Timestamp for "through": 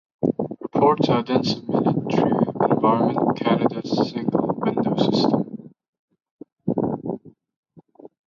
2.11-2.39